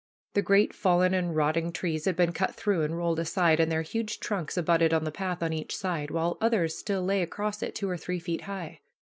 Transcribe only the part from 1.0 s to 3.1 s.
and rotting trees had been cut through and